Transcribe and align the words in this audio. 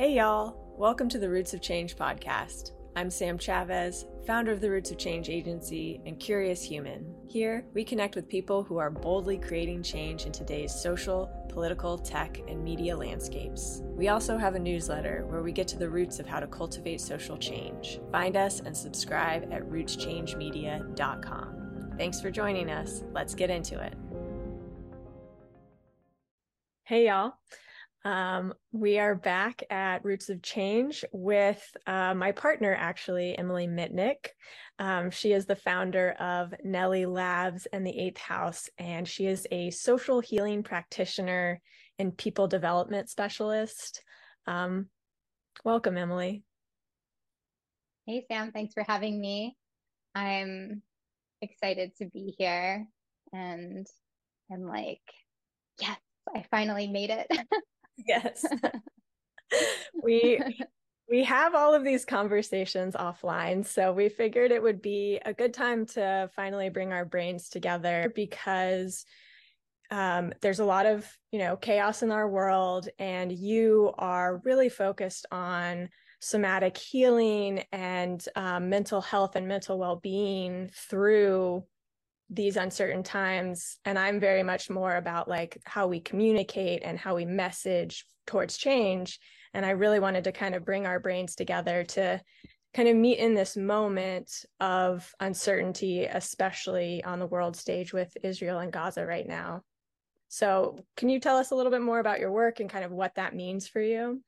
Hey, 0.00 0.14
y'all. 0.14 0.56
Welcome 0.78 1.10
to 1.10 1.18
the 1.18 1.28
Roots 1.28 1.52
of 1.52 1.60
Change 1.60 1.94
podcast. 1.94 2.70
I'm 2.96 3.10
Sam 3.10 3.36
Chavez, 3.36 4.06
founder 4.26 4.50
of 4.50 4.62
the 4.62 4.70
Roots 4.70 4.90
of 4.90 4.96
Change 4.96 5.28
Agency 5.28 6.00
and 6.06 6.18
Curious 6.18 6.62
Human. 6.62 7.14
Here, 7.28 7.66
we 7.74 7.84
connect 7.84 8.14
with 8.14 8.26
people 8.26 8.62
who 8.62 8.78
are 8.78 8.88
boldly 8.88 9.36
creating 9.36 9.82
change 9.82 10.24
in 10.24 10.32
today's 10.32 10.74
social, 10.74 11.30
political, 11.50 11.98
tech, 11.98 12.40
and 12.48 12.64
media 12.64 12.96
landscapes. 12.96 13.82
We 13.84 14.08
also 14.08 14.38
have 14.38 14.54
a 14.54 14.58
newsletter 14.58 15.26
where 15.26 15.42
we 15.42 15.52
get 15.52 15.68
to 15.68 15.78
the 15.78 15.90
roots 15.90 16.18
of 16.18 16.26
how 16.26 16.40
to 16.40 16.46
cultivate 16.46 17.02
social 17.02 17.36
change. 17.36 18.00
Find 18.10 18.38
us 18.38 18.60
and 18.60 18.74
subscribe 18.74 19.52
at 19.52 19.68
rootschangemedia.com. 19.68 21.92
Thanks 21.98 22.22
for 22.22 22.30
joining 22.30 22.70
us. 22.70 23.04
Let's 23.12 23.34
get 23.34 23.50
into 23.50 23.78
it. 23.78 23.92
Hey, 26.84 27.08
y'all. 27.08 27.34
Um, 28.04 28.54
we 28.72 28.98
are 28.98 29.14
back 29.14 29.62
at 29.68 30.04
Roots 30.04 30.30
of 30.30 30.40
Change 30.40 31.04
with 31.12 31.62
uh, 31.86 32.14
my 32.14 32.32
partner, 32.32 32.74
actually, 32.74 33.36
Emily 33.36 33.66
Mitnick. 33.66 34.28
Um, 34.78 35.10
she 35.10 35.32
is 35.32 35.44
the 35.44 35.56
founder 35.56 36.12
of 36.12 36.54
Nellie 36.64 37.04
Labs 37.04 37.66
and 37.66 37.86
the 37.86 37.98
Eighth 37.98 38.18
House, 38.18 38.70
and 38.78 39.06
she 39.06 39.26
is 39.26 39.46
a 39.50 39.70
social 39.70 40.20
healing 40.20 40.62
practitioner 40.62 41.60
and 41.98 42.16
people 42.16 42.48
development 42.48 43.10
specialist. 43.10 44.02
Um, 44.46 44.86
welcome, 45.62 45.98
Emily. 45.98 46.42
Hey, 48.06 48.24
Sam. 48.30 48.50
Thanks 48.50 48.72
for 48.72 48.82
having 48.88 49.20
me. 49.20 49.58
I'm 50.14 50.80
excited 51.42 51.94
to 51.98 52.06
be 52.06 52.34
here, 52.38 52.86
and 53.34 53.86
I'm 54.50 54.62
like, 54.62 55.02
yes, 55.78 55.98
I 56.34 56.46
finally 56.50 56.88
made 56.88 57.10
it. 57.10 57.26
yes. 58.06 58.44
we 60.02 60.40
we 61.08 61.24
have 61.24 61.54
all 61.56 61.74
of 61.74 61.84
these 61.84 62.04
conversations 62.04 62.94
offline, 62.94 63.66
so 63.66 63.92
we 63.92 64.08
figured 64.08 64.52
it 64.52 64.62
would 64.62 64.80
be 64.80 65.18
a 65.24 65.34
good 65.34 65.52
time 65.52 65.84
to 65.86 66.30
finally 66.36 66.68
bring 66.68 66.92
our 66.92 67.04
brains 67.04 67.48
together 67.48 68.12
because 68.14 69.04
um, 69.90 70.32
there's 70.40 70.60
a 70.60 70.64
lot 70.64 70.86
of 70.86 71.10
you 71.32 71.40
know 71.40 71.56
chaos 71.56 72.02
in 72.02 72.12
our 72.12 72.28
world, 72.28 72.88
and 72.98 73.32
you 73.32 73.92
are 73.98 74.40
really 74.44 74.68
focused 74.68 75.26
on 75.32 75.88
somatic 76.20 76.76
healing 76.76 77.64
and 77.72 78.24
um, 78.36 78.68
mental 78.68 79.00
health 79.00 79.36
and 79.36 79.48
mental 79.48 79.78
well-being 79.78 80.70
through 80.72 81.64
these 82.32 82.56
uncertain 82.56 83.02
times 83.02 83.78
and 83.84 83.98
i'm 83.98 84.20
very 84.20 84.42
much 84.42 84.70
more 84.70 84.96
about 84.96 85.28
like 85.28 85.60
how 85.64 85.88
we 85.88 86.00
communicate 86.00 86.82
and 86.84 86.98
how 86.98 87.16
we 87.16 87.24
message 87.24 88.04
towards 88.26 88.56
change. 88.56 89.18
And 89.52 89.66
i 89.66 89.70
really 89.70 89.98
wanted 89.98 90.24
to 90.24 90.32
kind 90.32 90.54
of 90.54 90.64
bring 90.64 90.86
our 90.86 91.00
brains 91.00 91.34
together 91.34 91.82
to 91.84 92.20
kind 92.72 92.88
of 92.88 92.94
meet 92.94 93.18
in 93.18 93.34
this 93.34 93.56
moment 93.56 94.30
of 94.60 95.12
uncertainty 95.18 96.04
especially 96.04 97.02
on 97.02 97.18
the 97.18 97.26
world 97.26 97.56
stage 97.56 97.92
with 97.92 98.16
israel 98.22 98.60
and 98.60 98.72
gaza 98.72 99.04
right 99.04 99.26
now. 99.26 99.62
So 100.28 100.78
can 100.96 101.08
you 101.08 101.18
tell 101.18 101.36
us 101.36 101.50
a 101.50 101.56
little 101.56 101.72
bit 101.72 101.82
more 101.82 101.98
about 101.98 102.20
your 102.20 102.30
work 102.30 102.60
and 102.60 102.70
kind 102.70 102.84
of 102.84 102.92
what 102.92 103.16
that 103.16 103.34
means 103.34 103.66
for 103.66 103.80
you? 103.80 104.22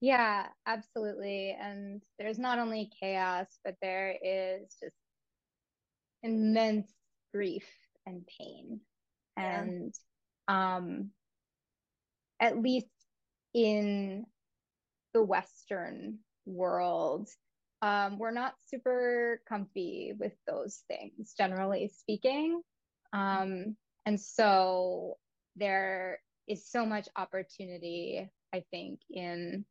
Yeah 0.00 0.46
absolutely. 0.66 1.56
And 1.60 2.00
there's 2.20 2.38
not 2.38 2.60
only 2.60 2.90
chaos 3.00 3.48
but 3.64 3.74
there 3.82 4.14
is 4.22 4.76
just 4.80 4.94
immense 6.22 6.90
grief 7.32 7.66
and 8.06 8.22
pain. 8.38 8.80
Yeah. 9.36 9.62
And 9.62 9.94
um, 10.48 11.10
at 12.40 12.58
least 12.60 12.86
in 13.54 14.24
the 15.14 15.22
Western 15.22 16.18
world, 16.46 17.28
um, 17.82 18.18
we're 18.18 18.30
not 18.30 18.54
super 18.68 19.40
comfy 19.48 20.12
with 20.18 20.32
those 20.46 20.82
things, 20.88 21.34
generally 21.36 21.88
speaking. 21.88 22.62
Um, 23.12 23.76
and 24.06 24.20
so 24.20 25.18
there 25.56 26.20
is 26.48 26.68
so 26.68 26.86
much 26.86 27.08
opportunity, 27.16 28.30
I 28.54 28.64
think, 28.70 29.00
in 29.10 29.64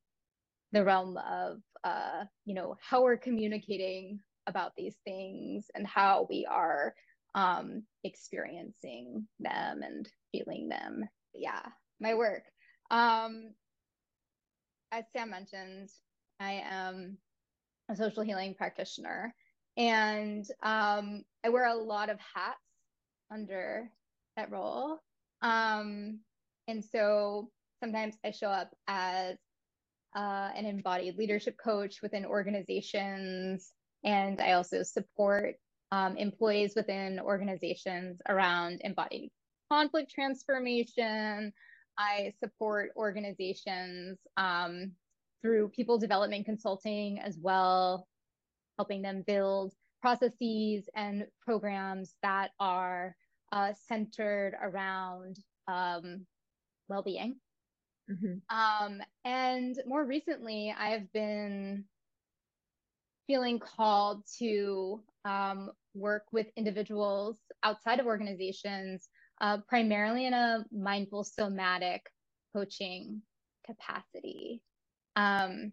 the 0.72 0.84
realm 0.84 1.18
of, 1.18 1.58
uh, 1.84 2.26
you 2.46 2.54
know, 2.54 2.76
how 2.82 3.04
we're 3.04 3.18
communicating 3.18 4.20
about 4.48 4.72
these 4.76 4.96
things 5.06 5.68
and 5.76 5.86
how 5.86 6.28
we 6.30 6.46
are 6.50 6.94
um, 7.36 7.84
experiencing 8.04 9.28
them 9.40 9.82
and 9.84 10.10
feeling 10.32 10.70
them. 10.70 11.04
Yeah, 11.34 11.62
my 12.00 12.14
work. 12.14 12.44
Um, 12.90 13.54
as 14.92 15.06
Sam 15.16 15.30
mentioned, 15.30 15.90
I 16.40 16.64
am 16.70 17.18
a 17.90 17.96
social 17.96 18.24
healing 18.24 18.56
practitioner 18.56 19.34
and 19.78 20.46
um, 20.64 21.24
I 21.46 21.50
wear 21.50 21.68
a 21.68 21.76
lot 21.76 22.10
of 22.10 22.18
hats 22.36 22.58
under 23.32 23.90
that 24.36 24.52
role. 24.52 25.00
Um, 25.42 26.20
and 26.68 26.84
so 26.84 27.50
sometimes 27.82 28.16
I 28.26 28.32
show 28.32 28.50
up 28.50 28.72
as 28.88 29.38
uh, 30.16 30.50
an 30.56 30.66
embodied 30.66 31.18
leadership 31.18 31.56
coach 31.64 32.02
within 32.02 32.26
organizations 32.26 33.72
and 34.04 34.40
I 34.42 34.54
also 34.54 34.84
support 34.84 35.56
um, 35.92 36.18
employees 36.18 36.74
within 36.76 37.20
organizations 37.20 38.22
around 38.28 38.82
embodied 38.84 39.32
conflict 39.72 40.12
transformation. 40.12 41.54
I 41.98 42.34
support 42.44 42.92
organizations 42.96 44.18
um, 44.38 44.92
through 45.42 45.70
people 45.70 45.98
development 45.98 46.46
consulting 46.46 47.20
as 47.20 47.38
well, 47.42 48.08
helping 48.78 49.02
them 49.02 49.24
build 49.26 49.74
processes 50.02 50.90
and 50.96 51.26
programs 51.42 52.16
that 52.24 52.52
are 52.60 53.16
uh, 53.52 53.74
centered 53.88 54.56
around 54.62 55.38
um, 55.68 56.26
well 56.88 57.04
being. 57.04 57.36
Mm-hmm. 58.10 58.56
Um, 58.56 59.02
and 59.24 59.80
more 59.86 60.06
recently, 60.06 60.74
I've 60.78 61.12
been 61.14 61.86
feeling 63.28 63.60
called 63.60 64.24
to 64.40 65.02
um, 65.26 65.72
work 65.94 66.24
with 66.32 66.48
individuals 66.56 67.38
outside 67.64 68.00
of 68.00 68.06
organizations, 68.06 69.10
uh, 69.42 69.58
primarily 69.68 70.26
in 70.26 70.34
a 70.34 70.66
mindful 70.72 71.24
somatic 71.24 72.02
coaching 72.54 73.22
capacity. 73.66 74.62
Um, 75.16 75.72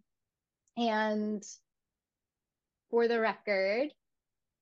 and 0.76 1.42
for 2.90 3.08
the 3.08 3.20
record, 3.20 3.88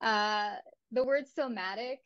uh, 0.01 0.55
the 0.93 1.05
word 1.05 1.25
somatic 1.29 2.01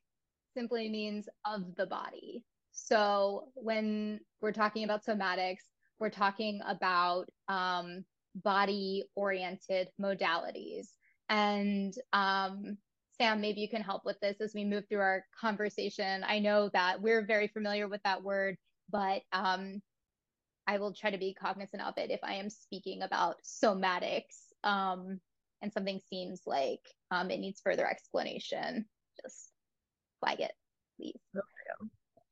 simply 0.57 0.89
means 0.89 1.29
of 1.45 1.75
the 1.77 1.87
body. 1.87 2.45
So 2.73 3.49
when 3.55 4.21
we're 4.41 4.53
talking 4.53 4.85
about 4.85 5.05
somatics, 5.05 5.69
we're 5.99 6.11
talking 6.11 6.61
about 6.67 7.29
um, 7.49 8.05
body 8.35 9.05
oriented 9.15 9.89
modalities. 10.01 10.89
And 11.29 11.95
um, 12.13 12.79
Sam, 13.19 13.41
maybe 13.41 13.61
you 13.61 13.69
can 13.69 13.83
help 13.83 14.05
with 14.05 14.19
this 14.21 14.41
as 14.41 14.55
we 14.55 14.65
move 14.65 14.85
through 14.89 15.01
our 15.01 15.25
conversation. 15.39 16.25
I 16.27 16.39
know 16.39 16.71
that 16.73 17.01
we're 17.01 17.27
very 17.27 17.49
familiar 17.49 17.87
with 17.89 18.03
that 18.05 18.23
word, 18.23 18.57
but 18.91 19.23
um, 19.33 19.81
I 20.67 20.79
will 20.79 20.93
try 20.93 21.11
to 21.11 21.19
be 21.19 21.35
cognizant 21.35 21.83
of 21.83 21.95
it 21.97 22.11
if 22.11 22.21
I 22.23 22.35
am 22.35 22.51
speaking 22.51 23.03
about 23.03 23.37
somatics 23.45 24.53
um, 24.65 25.21
and 25.63 25.73
something 25.73 26.01
seems 26.09 26.43
like 26.47 26.81
um, 27.11 27.31
it 27.31 27.41
needs 27.41 27.61
further 27.61 27.89
explanation. 27.89 28.87
Just 29.23 29.51
flag 30.21 30.41
it, 30.41 30.53
please. 30.97 31.21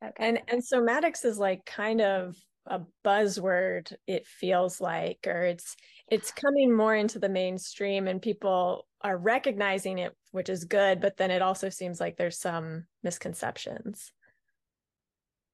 Okay. 0.04 0.12
And 0.18 0.40
and 0.48 0.62
somatics 0.62 1.24
is 1.24 1.38
like 1.38 1.64
kind 1.64 2.00
of 2.00 2.36
a 2.68 2.82
buzzword 3.04 3.92
it 4.06 4.26
feels 4.26 4.80
like 4.80 5.18
or 5.26 5.42
it's 5.44 5.76
it's 6.10 6.30
coming 6.30 6.74
more 6.74 6.94
into 6.94 7.18
the 7.18 7.28
mainstream 7.28 8.06
and 8.06 8.22
people 8.22 8.86
are 9.00 9.16
recognizing 9.16 9.98
it 9.98 10.14
which 10.32 10.48
is 10.48 10.64
good 10.64 11.00
but 11.00 11.16
then 11.16 11.30
it 11.30 11.42
also 11.42 11.68
seems 11.68 12.00
like 12.00 12.16
there's 12.16 12.38
some 12.38 12.84
misconceptions 13.02 14.12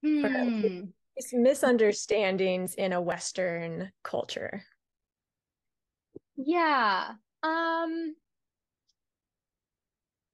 hmm. 0.02 0.80
misunderstandings 1.32 2.74
in 2.74 2.92
a 2.92 3.00
western 3.00 3.90
culture 4.02 4.62
yeah 6.36 7.12
um 7.42 8.14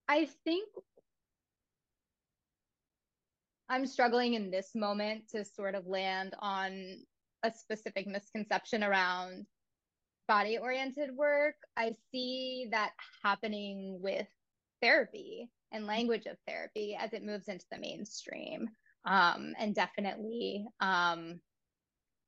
i 0.09 0.27
think 0.45 0.67
I'm 3.71 3.87
struggling 3.87 4.35
in 4.35 4.51
this 4.51 4.75
moment 4.75 5.29
to 5.29 5.45
sort 5.45 5.77
of 5.77 5.87
land 5.87 6.35
on 6.41 6.97
a 7.45 7.53
specific 7.53 8.05
misconception 8.09 8.83
around 8.83 9.47
body 10.27 10.59
oriented 10.59 11.15
work. 11.15 11.55
I 11.77 11.95
see 12.11 12.67
that 12.73 12.91
happening 13.23 14.01
with 14.03 14.27
therapy 14.83 15.51
and 15.71 15.87
language 15.87 16.27
of 16.27 16.37
therapy 16.49 16.97
as 16.99 17.13
it 17.13 17.25
moves 17.25 17.47
into 17.47 17.65
the 17.71 17.79
mainstream. 17.79 18.69
Um, 19.05 19.55
and 19.57 19.73
definitely, 19.73 20.67
um, 20.81 21.41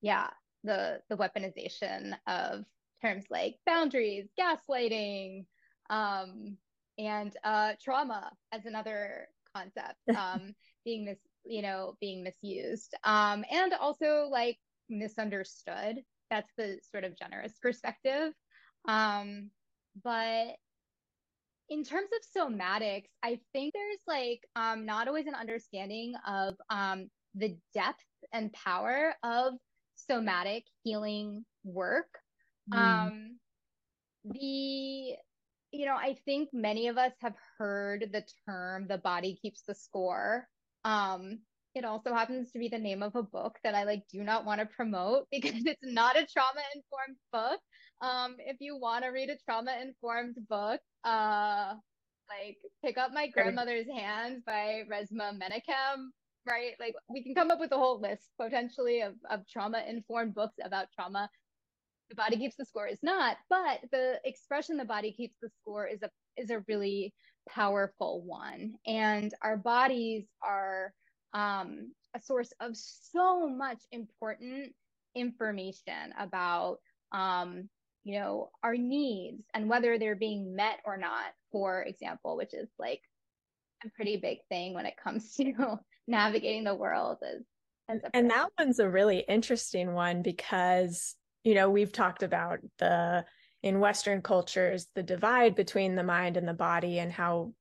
yeah, 0.01 0.29
the 0.63 1.01
the 1.11 1.17
weaponization 1.17 2.13
of 2.29 2.65
terms 3.03 3.25
like 3.31 3.57
boundaries, 3.67 4.29
gaslighting, 4.39 5.45
um, 5.91 6.57
and 6.99 7.37
uh, 7.43 7.73
trauma 7.83 8.31
as 8.53 8.65
another 8.65 9.27
concept 9.55 9.99
um, 10.17 10.55
being 10.85 11.05
this 11.05 11.19
you 11.45 11.63
know 11.63 11.97
being 12.01 12.23
misused 12.23 12.95
um, 13.05 13.45
and 13.51 13.73
also 13.75 14.29
like 14.31 14.59
misunderstood 14.89 15.99
that's 16.31 16.51
the 16.57 16.79
sort 16.91 17.05
of 17.05 17.17
generous 17.17 17.55
perspective 17.61 18.33
um, 18.89 19.51
but 20.03 20.57
in 21.69 21.85
terms 21.85 22.09
of 22.13 22.43
somatics 22.43 23.09
i 23.23 23.39
think 23.53 23.73
there's 23.75 24.01
like 24.07 24.41
um, 24.57 24.85
not 24.85 25.09
always 25.09 25.27
an 25.27 25.35
understanding 25.35 26.15
of 26.27 26.55
um, 26.71 27.09
the 27.35 27.57
depth 27.75 28.05
and 28.33 28.53
power 28.53 29.15
of 29.23 29.55
somatic 29.95 30.65
healing 30.85 31.45
work 31.65 32.09
mm. 32.73 32.79
um, 32.79 33.39
the 34.25 35.17
you 35.73 35.87
know, 35.87 35.97
I 35.97 36.17
think 36.27 36.51
many 36.53 36.89
of 36.89 36.99
us 36.99 37.13
have 37.21 37.35
heard 37.59 38.11
the 38.13 38.23
term 38.47 38.87
the 38.87 38.99
body 38.99 39.39
keeps 39.41 39.63
the 39.63 39.75
score. 39.75 40.47
Um, 40.85 41.41
it 41.75 41.85
also 41.85 42.13
happens 42.15 42.53
to 42.53 42.59
be 42.59 42.69
the 42.69 42.79
name 42.79 43.03
of 43.03 43.17
a 43.17 43.23
book 43.23 43.59
that 43.65 43.75
I 43.75 43.85
like 43.85 44.03
do 44.13 44.23
not 44.23 44.45
want 44.45 44.61
to 44.61 44.67
promote 44.67 45.27
because 45.31 45.65
it's 45.65 45.81
not 45.83 46.17
a 46.17 46.27
trauma 46.27 46.61
informed 46.75 47.17
book. 47.33 47.61
Um, 48.01 48.37
if 48.39 48.57
you 48.61 48.77
want 48.79 49.05
to 49.05 49.11
read 49.11 49.31
a 49.31 49.37
trauma 49.45 49.77
informed 49.81 50.37
book, 50.49 50.81
uh, 51.05 51.75
like 52.29 52.59
pick 52.85 52.99
up 52.99 53.13
My 53.13 53.29
Grandmother's 53.29 53.87
Hand 53.89 54.43
by 54.45 54.83
Resmaa 54.91 55.39
Menakem, 55.39 56.09
right? 56.47 56.73
Like 56.81 56.95
we 57.09 57.23
can 57.23 57.35
come 57.35 57.51
up 57.51 57.61
with 57.61 57.73
a 57.73 57.79
whole 57.79 58.01
list 58.01 58.31
potentially 58.41 59.01
of, 59.01 59.15
of 59.31 59.47
trauma 59.49 59.83
informed 59.89 60.35
books 60.35 60.57
about 60.63 60.87
trauma 60.95 61.29
the 62.13 62.23
body 62.23 62.37
keeps 62.37 62.57
the 62.57 62.65
score 62.65 62.87
is 62.87 62.99
not 63.03 63.37
but 63.49 63.81
the 63.91 64.21
expression 64.25 64.77
the 64.77 64.85
body 64.85 65.13
keeps 65.13 65.37
the 65.41 65.49
score 65.61 65.87
is 65.87 66.03
a 66.03 66.11
is 66.37 66.51
a 66.51 66.63
really 66.69 67.13
powerful 67.49 68.23
one. 68.23 68.75
And 68.87 69.33
our 69.43 69.57
bodies 69.57 70.27
are 70.43 70.93
um, 71.35 71.93
a 72.15 72.21
source 72.21 72.53
of 72.61 72.77
so 72.77 73.49
much 73.49 73.79
important 73.91 74.73
information 75.15 76.13
about 76.19 76.79
um, 77.13 77.69
you 78.05 78.19
know 78.19 78.51
our 78.63 78.77
needs 78.77 79.45
and 79.55 79.69
whether 79.69 79.99
they're 79.99 80.17
being 80.17 80.57
met 80.57 80.79
or 80.85 80.97
not 80.97 81.27
for 81.53 81.83
example 81.83 82.37
which 82.37 82.53
is 82.53 82.69
like 82.77 83.01
a 83.85 83.91
pretty 83.91 84.17
big 84.17 84.39
thing 84.49 84.75
when 84.75 84.87
it 84.87 84.95
comes 84.97 85.35
to 85.37 85.79
navigating 86.09 86.65
the 86.65 86.75
world 86.75 87.19
as, 87.23 87.43
as 87.89 88.01
and 88.13 88.31
that 88.31 88.49
one's 88.59 88.81
a 88.81 88.89
really 88.89 89.21
interesting 89.29 89.93
one 89.93 90.23
because 90.23 91.15
you 91.45 91.55
know 91.55 91.71
we've 91.71 91.93
talked 91.93 92.23
about 92.23 92.59
the 92.79 93.25
in 93.63 93.81
western 93.81 94.23
cultures 94.23 94.87
the 94.95 95.03
divide 95.03 95.55
between 95.55 95.95
the 95.95 96.03
mind 96.03 96.37
and 96.37 96.47
the 96.47 96.55
body 96.55 96.99
and 96.99 97.13
how 97.13 97.53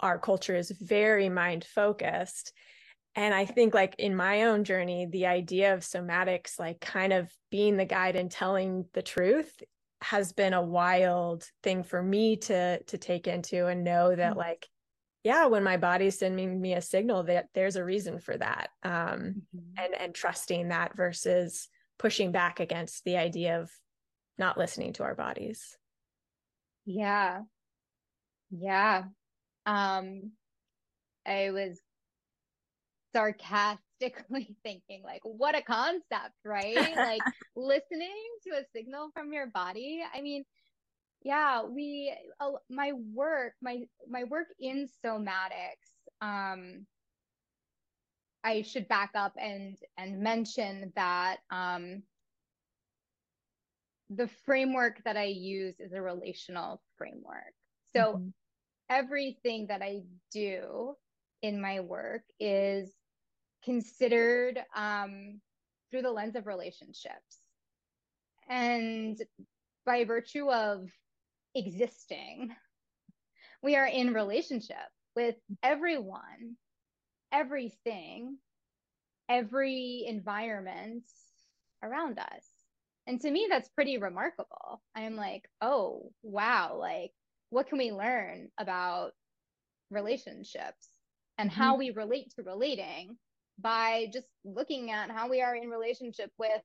our 0.00 0.18
culture 0.18 0.56
is 0.56 0.70
very 0.70 1.28
mind 1.28 1.64
focused 1.64 2.52
and 3.16 3.34
i 3.34 3.44
think 3.44 3.74
like 3.74 3.94
in 3.98 4.14
my 4.14 4.44
own 4.44 4.64
journey 4.64 5.06
the 5.06 5.26
idea 5.26 5.74
of 5.74 5.80
somatics 5.80 6.58
like 6.58 6.80
kind 6.80 7.12
of 7.12 7.30
being 7.50 7.76
the 7.76 7.84
guide 7.84 8.16
and 8.16 8.30
telling 8.30 8.84
the 8.92 9.02
truth 9.02 9.62
has 10.02 10.32
been 10.32 10.54
a 10.54 10.62
wild 10.62 11.44
thing 11.62 11.82
for 11.82 12.02
me 12.02 12.36
to 12.36 12.82
to 12.84 12.98
take 12.98 13.26
into 13.26 13.66
and 13.66 13.84
know 13.84 14.14
that 14.14 14.30
mm-hmm. 14.30 14.38
like 14.38 14.68
yeah 15.24 15.46
when 15.46 15.62
my 15.62 15.76
body's 15.76 16.18
sending 16.18 16.60
me 16.60 16.72
a 16.72 16.80
signal 16.80 17.24
that 17.24 17.46
there's 17.54 17.76
a 17.76 17.84
reason 17.84 18.18
for 18.18 18.36
that 18.36 18.70
um 18.82 18.92
mm-hmm. 18.92 19.84
and 19.84 19.94
and 20.00 20.14
trusting 20.14 20.68
that 20.68 20.96
versus 20.96 21.68
pushing 22.00 22.32
back 22.32 22.60
against 22.60 23.04
the 23.04 23.18
idea 23.18 23.60
of 23.60 23.70
not 24.38 24.56
listening 24.56 24.94
to 24.94 25.02
our 25.02 25.14
bodies. 25.14 25.76
Yeah. 26.86 27.42
Yeah. 28.50 29.04
Um 29.66 30.32
I 31.26 31.50
was 31.50 31.78
sarcastically 33.14 34.56
thinking 34.62 35.02
like 35.04 35.20
what 35.24 35.54
a 35.54 35.60
concept, 35.60 36.34
right? 36.42 36.74
like 36.96 37.22
listening 37.54 38.24
to 38.46 38.56
a 38.56 38.64
signal 38.74 39.10
from 39.12 39.34
your 39.34 39.48
body. 39.48 40.02
I 40.14 40.22
mean, 40.22 40.44
yeah, 41.22 41.64
we 41.64 42.16
uh, 42.40 42.52
my 42.70 42.92
work, 43.14 43.52
my 43.60 43.82
my 44.08 44.24
work 44.24 44.46
in 44.58 44.88
somatics 45.04 45.90
um 46.22 46.86
I 48.42 48.62
should 48.62 48.88
back 48.88 49.10
up 49.14 49.32
and 49.38 49.76
and 49.98 50.20
mention 50.20 50.92
that 50.96 51.38
um, 51.50 52.02
the 54.08 54.28
framework 54.44 55.02
that 55.04 55.16
I 55.16 55.26
use 55.26 55.78
is 55.78 55.92
a 55.92 56.02
relational 56.02 56.82
framework. 56.96 57.54
So 57.94 58.14
mm-hmm. 58.14 58.28
everything 58.88 59.66
that 59.68 59.82
I 59.82 60.02
do 60.32 60.94
in 61.42 61.60
my 61.60 61.80
work 61.80 62.22
is 62.38 62.90
considered 63.64 64.58
um, 64.74 65.40
through 65.90 66.02
the 66.02 66.10
lens 66.10 66.36
of 66.36 66.46
relationships. 66.46 67.40
And 68.48 69.20
by 69.86 70.04
virtue 70.04 70.50
of 70.50 70.88
existing, 71.54 72.50
we 73.62 73.76
are 73.76 73.86
in 73.86 74.12
relationship 74.12 74.76
with 75.14 75.36
everyone 75.62 76.56
everything, 77.32 78.38
every 79.28 80.04
environment 80.06 81.04
around 81.82 82.18
us. 82.18 82.46
And 83.06 83.20
to 83.22 83.30
me, 83.30 83.46
that's 83.48 83.68
pretty 83.70 83.98
remarkable. 83.98 84.82
I'm 84.94 85.16
like, 85.16 85.48
oh, 85.60 86.12
wow, 86.22 86.76
like, 86.78 87.12
what 87.50 87.68
can 87.68 87.78
we 87.78 87.92
learn 87.92 88.48
about 88.58 89.12
relationships 89.90 90.88
and 91.38 91.50
mm-hmm. 91.50 91.60
how 91.60 91.76
we 91.76 91.90
relate 91.90 92.32
to 92.36 92.42
relating 92.42 93.16
by 93.58 94.08
just 94.12 94.28
looking 94.44 94.90
at 94.90 95.10
how 95.10 95.28
we 95.28 95.42
are 95.42 95.56
in 95.56 95.68
relationship 95.70 96.30
with 96.38 96.62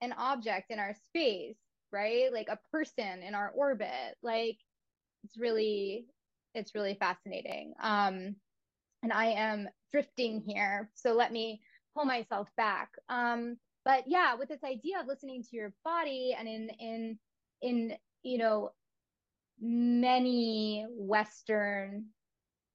an 0.00 0.12
object 0.16 0.70
in 0.70 0.78
our 0.78 0.94
space, 1.06 1.58
right? 1.92 2.32
Like 2.32 2.48
a 2.48 2.58
person 2.72 3.22
in 3.22 3.34
our 3.34 3.50
orbit. 3.54 4.16
Like, 4.22 4.58
it's 5.24 5.36
really, 5.38 6.06
it's 6.54 6.74
really 6.74 6.96
fascinating. 6.98 7.74
Um, 7.82 8.36
and 9.04 9.12
I 9.12 9.26
am 9.26 9.68
drifting 9.92 10.42
here. 10.44 10.90
So 10.94 11.12
let 11.12 11.30
me 11.30 11.60
pull 11.94 12.06
myself 12.06 12.48
back. 12.56 12.88
Um, 13.08 13.58
but 13.84 14.04
yeah, 14.06 14.34
with 14.34 14.48
this 14.48 14.64
idea 14.64 14.98
of 14.98 15.06
listening 15.06 15.42
to 15.42 15.56
your 15.56 15.72
body 15.84 16.34
and 16.36 16.48
in 16.48 16.70
in 16.80 17.18
in 17.62 17.96
you 18.22 18.38
know 18.38 18.70
many 19.60 20.86
Western 20.90 22.06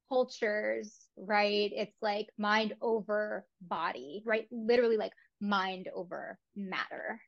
cultures, 0.07 0.95
right? 1.17 1.71
It's 1.75 1.97
like 2.01 2.27
mind 2.37 2.75
over 2.79 3.45
body, 3.59 4.21
right? 4.23 4.47
Literally 4.51 4.97
like 4.97 5.13
mind 5.41 5.89
over 5.93 6.37
matter. 6.55 7.19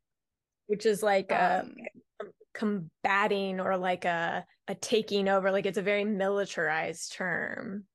Which 0.67 0.85
is 0.85 1.01
like 1.01 1.31
um, 1.33 1.73
a 2.21 2.25
combating 2.53 3.59
or 3.59 3.77
like 3.77 4.05
a 4.05 4.45
a 4.67 4.75
taking 4.75 5.27
over, 5.27 5.51
like 5.51 5.65
it's 5.65 5.79
a 5.79 5.81
very 5.81 6.05
militarized 6.05 7.13
term. 7.13 7.85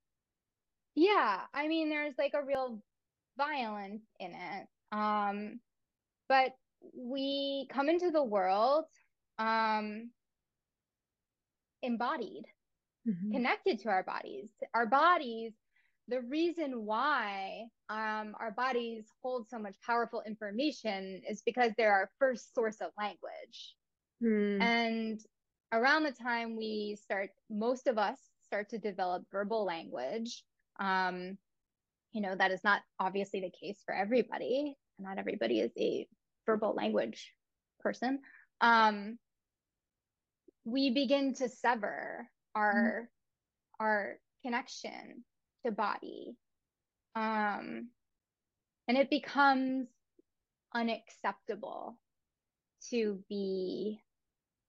Yeah, 0.97 1.41
I 1.53 1.67
mean, 1.67 1.89
there's 1.89 2.15
like 2.17 2.33
a 2.33 2.43
real 2.43 2.81
violence 3.37 4.01
in 4.19 4.31
it. 4.31 4.67
Um, 4.91 5.59
but 6.27 6.53
we 6.95 7.67
come 7.71 7.87
into 7.87 8.09
the 8.09 8.23
world 8.23 8.85
um, 9.37 10.09
embodied, 11.83 12.45
mm-hmm. 13.07 13.31
connected 13.31 13.79
to 13.81 13.89
our 13.89 14.01
bodies. 14.01 14.49
Our 14.73 14.87
bodies, 14.87 15.53
the 16.07 16.21
reason 16.21 16.83
why 16.83 17.65
um, 17.89 18.33
our 18.39 18.51
bodies 18.57 19.05
hold 19.21 19.47
so 19.49 19.59
much 19.59 19.75
powerful 19.85 20.23
information 20.25 21.21
is 21.29 21.43
because 21.45 21.73
they're 21.77 21.93
our 21.93 22.09
first 22.17 22.55
source 22.55 22.77
of 22.81 22.89
language. 22.97 23.75
Mm. 24.23 24.63
And 24.63 25.19
around 25.71 26.05
the 26.05 26.11
time 26.11 26.57
we 26.57 26.97
start, 27.03 27.29
most 27.51 27.85
of 27.85 27.99
us 27.99 28.17
start 28.47 28.69
to 28.69 28.79
develop 28.79 29.25
verbal 29.31 29.63
language 29.63 30.43
um, 30.79 31.37
you 32.11 32.21
know, 32.21 32.35
that 32.35 32.51
is 32.51 32.63
not 32.63 32.81
obviously 32.99 33.41
the 33.41 33.51
case 33.51 33.79
for 33.85 33.93
everybody. 33.93 34.75
Not 34.99 35.17
everybody 35.17 35.59
is 35.59 35.71
a 35.77 36.07
verbal 36.45 36.73
language 36.73 37.31
person. 37.79 38.19
Um, 38.61 39.19
we 40.65 40.89
begin 40.89 41.33
to 41.35 41.49
sever 41.49 42.27
our 42.55 42.73
mm-hmm. 42.73 43.83
our 43.83 44.15
connection 44.43 45.23
to 45.65 45.71
body. 45.71 46.35
Um, 47.15 47.89
and 48.87 48.97
it 48.97 49.09
becomes 49.09 49.87
unacceptable 50.73 51.97
to 52.89 53.19
be 53.29 53.99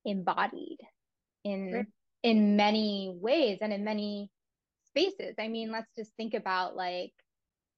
embodied 0.04 0.78
in 1.44 1.72
right. 1.72 1.86
in 2.22 2.56
many 2.56 3.14
ways 3.20 3.58
and 3.60 3.72
in 3.72 3.84
many 3.84 4.30
spaces. 4.98 5.34
I 5.38 5.48
mean, 5.48 5.70
let's 5.70 5.94
just 5.96 6.12
think 6.16 6.34
about 6.34 6.76
like 6.76 7.12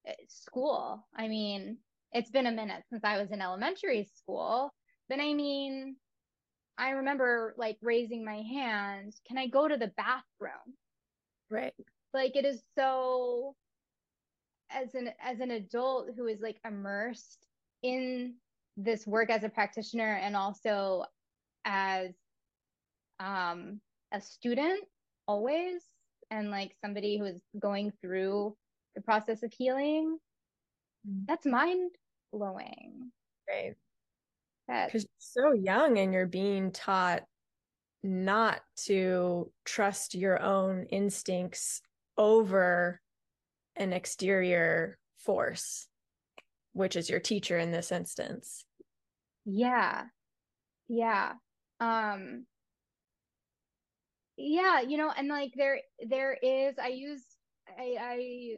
eh, 0.05 0.13
school. 0.27 1.05
I 1.15 1.27
mean, 1.27 1.77
it's 2.13 2.29
been 2.31 2.47
a 2.47 2.51
minute 2.51 2.83
since 2.89 3.03
I 3.03 3.19
was 3.19 3.31
in 3.31 3.41
elementary 3.41 4.09
school. 4.15 4.73
But 5.09 5.19
I 5.19 5.33
mean, 5.33 5.95
I 6.77 6.91
remember 6.91 7.53
like 7.57 7.77
raising 7.81 8.25
my 8.25 8.41
hand, 8.41 9.13
can 9.27 9.37
I 9.37 9.47
go 9.47 9.67
to 9.67 9.77
the 9.77 9.91
bathroom? 9.97 10.75
Right. 11.49 11.73
Like 12.13 12.35
it 12.35 12.45
is 12.45 12.61
so 12.77 13.55
as 14.69 14.95
an 14.95 15.09
as 15.21 15.39
an 15.39 15.51
adult 15.51 16.09
who 16.15 16.27
is 16.27 16.39
like 16.41 16.57
immersed 16.65 17.45
in 17.83 18.35
this 18.77 19.05
work 19.05 19.29
as 19.29 19.43
a 19.43 19.49
practitioner 19.49 20.15
and 20.15 20.35
also 20.35 21.03
as 21.65 22.11
um 23.19 23.81
a 24.13 24.21
student 24.21 24.81
always 25.27 25.83
and 26.31 26.49
like 26.49 26.75
somebody 26.83 27.17
who 27.17 27.25
is 27.25 27.39
going 27.59 27.91
through 28.01 28.55
the 28.95 29.01
process 29.01 29.43
of 29.43 29.53
healing 29.53 30.17
mm-hmm. 31.07 31.25
that's 31.27 31.45
mind 31.45 31.91
blowing 32.33 33.11
right 33.47 33.75
because 34.87 35.03
you're 35.03 35.51
so 35.51 35.53
young 35.53 35.97
and 35.99 36.13
you're 36.13 36.25
being 36.25 36.71
taught 36.71 37.23
not 38.03 38.61
to 38.77 39.51
trust 39.65 40.15
your 40.15 40.41
own 40.41 40.85
instincts 40.85 41.81
over 42.17 42.99
an 43.75 43.93
exterior 43.93 44.97
force 45.17 45.87
which 46.73 46.95
is 46.95 47.09
your 47.09 47.19
teacher 47.19 47.57
in 47.57 47.71
this 47.71 47.91
instance. 47.91 48.65
Yeah. 49.45 50.03
Yeah. 50.87 51.33
Um 51.79 52.45
yeah 54.41 54.81
you 54.81 54.97
know 54.97 55.11
and 55.15 55.27
like 55.27 55.53
there 55.55 55.79
there 56.09 56.37
is 56.41 56.75
i 56.81 56.87
use 56.87 57.23
i 57.79 57.95
i 57.99 58.55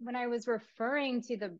when 0.00 0.16
i 0.16 0.26
was 0.26 0.46
referring 0.46 1.20
to 1.20 1.36
the 1.36 1.56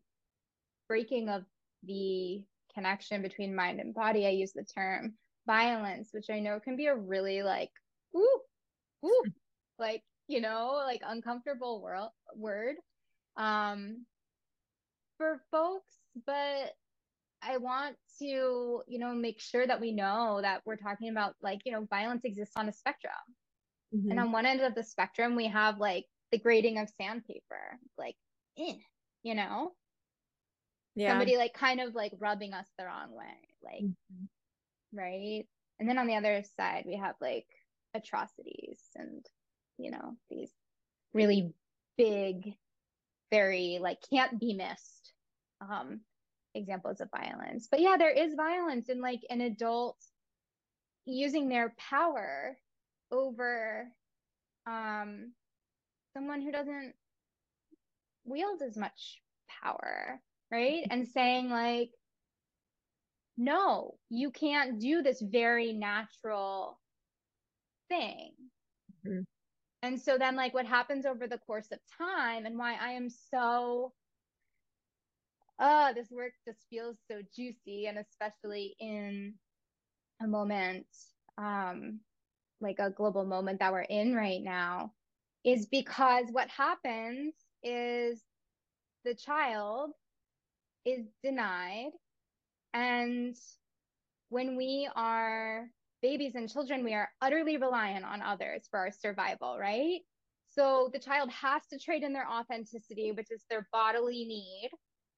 breaking 0.87 1.29
of 1.29 1.43
the 1.83 2.41
connection 2.73 3.21
between 3.21 3.55
mind 3.55 3.79
and 3.79 3.93
body 3.93 4.25
i 4.25 4.29
use 4.29 4.53
the 4.53 4.63
term 4.63 5.13
violence 5.45 6.09
which 6.11 6.29
i 6.29 6.39
know 6.39 6.59
can 6.59 6.75
be 6.75 6.87
a 6.87 6.95
really 6.95 7.43
like 7.43 7.71
ooh 8.15 8.39
ooh 9.05 9.23
like 9.77 10.03
you 10.27 10.41
know 10.41 10.81
like 10.85 11.01
uncomfortable 11.05 11.81
world 11.81 12.09
word 12.35 12.75
um 13.37 14.05
for 15.17 15.41
folks 15.51 15.95
but 16.25 16.73
I 17.41 17.57
want 17.57 17.95
to, 18.19 18.81
you 18.87 18.99
know, 18.99 19.13
make 19.13 19.39
sure 19.39 19.65
that 19.65 19.79
we 19.79 19.91
know 19.91 20.39
that 20.41 20.61
we're 20.65 20.75
talking 20.75 21.09
about 21.09 21.35
like, 21.41 21.61
you 21.65 21.71
know, 21.71 21.87
violence 21.89 22.25
exists 22.25 22.55
on 22.57 22.67
a 22.67 22.73
spectrum. 22.73 23.13
Mm-hmm. 23.95 24.11
And 24.11 24.19
on 24.19 24.31
one 24.31 24.45
end 24.45 24.61
of 24.61 24.75
the 24.75 24.83
spectrum, 24.83 25.35
we 25.35 25.47
have 25.47 25.77
like 25.79 26.05
the 26.31 26.37
grading 26.37 26.77
of 26.77 26.89
sandpaper, 27.01 27.79
like, 27.97 28.15
eh, 28.57 28.75
you 29.23 29.35
know? 29.35 29.73
Yeah. 30.95 31.11
Somebody 31.11 31.37
like 31.37 31.53
kind 31.53 31.79
of 31.79 31.95
like 31.95 32.11
rubbing 32.19 32.53
us 32.53 32.67
the 32.77 32.85
wrong 32.85 33.15
way, 33.15 33.25
like, 33.63 33.83
mm-hmm. 33.83 34.97
right? 34.97 35.45
And 35.79 35.87
then 35.87 35.97
on 35.97 36.07
the 36.07 36.15
other 36.15 36.43
side, 36.57 36.83
we 36.85 36.97
have 36.97 37.15
like 37.21 37.47
atrocities 37.93 38.81
and, 38.95 39.25
you 39.77 39.91
know, 39.91 40.15
these 40.29 40.51
really 41.13 41.53
big, 41.97 42.53
very 43.31 43.79
like 43.79 43.99
can't 44.09 44.39
be 44.39 44.53
missed 44.53 45.13
um 45.61 46.01
examples 46.55 47.01
of 47.01 47.09
violence. 47.11 47.67
But 47.69 47.81
yeah, 47.81 47.95
there 47.97 48.11
is 48.11 48.33
violence 48.35 48.89
in 48.89 49.01
like 49.01 49.21
an 49.29 49.41
adult 49.41 49.97
using 51.05 51.49
their 51.49 51.73
power 51.77 52.57
over 53.11 53.87
um 54.67 55.31
someone 56.13 56.41
who 56.41 56.51
doesn't 56.51 56.93
wield 58.25 58.61
as 58.61 58.77
much 58.77 59.21
power, 59.63 60.21
right? 60.51 60.85
And 60.89 61.07
saying 61.07 61.49
like 61.49 61.89
no, 63.37 63.95
you 64.09 64.31
can't 64.31 64.79
do 64.79 65.01
this 65.01 65.21
very 65.21 65.71
natural 65.71 66.77
thing. 67.87 68.33
Mm-hmm. 69.07 69.21
And 69.81 69.99
so 69.99 70.17
then 70.17 70.35
like 70.35 70.53
what 70.53 70.65
happens 70.65 71.05
over 71.05 71.25
the 71.25 71.37
course 71.37 71.67
of 71.71 71.79
time 71.97 72.45
and 72.45 72.57
why 72.57 72.75
I 72.75 72.91
am 72.91 73.09
so 73.09 73.93
oh, 75.59 75.91
this 75.93 76.09
work 76.11 76.33
just 76.47 76.59
feels 76.69 76.97
so 77.09 77.21
juicy, 77.35 77.87
and 77.87 77.97
especially 77.97 78.75
in 78.79 79.33
a 80.21 80.27
moment 80.27 80.85
um, 81.37 81.99
like 82.61 82.79
a 82.79 82.89
global 82.89 83.25
moment 83.25 83.59
that 83.59 83.71
we're 83.71 83.81
in 83.81 84.15
right 84.15 84.41
now, 84.41 84.91
is 85.45 85.65
because 85.67 86.25
what 86.31 86.49
happens 86.49 87.33
is 87.63 88.21
the 89.05 89.15
child 89.15 89.91
is 90.85 91.05
denied. 91.23 91.91
And 92.73 93.35
when 94.29 94.55
we 94.55 94.89
are 94.95 95.67
babies 96.01 96.35
and 96.35 96.51
children, 96.51 96.83
we 96.83 96.93
are 96.93 97.09
utterly 97.21 97.57
reliant 97.57 98.05
on 98.05 98.21
others 98.21 98.67
for 98.69 98.79
our 98.79 98.91
survival, 98.91 99.57
right? 99.59 100.01
So 100.49 100.89
the 100.91 100.99
child 100.99 101.29
has 101.31 101.61
to 101.71 101.79
trade 101.79 102.03
in 102.03 102.13
their 102.13 102.27
authenticity, 102.29 103.11
which 103.11 103.31
is 103.31 103.43
their 103.49 103.67
bodily 103.71 104.25
need, 104.25 104.69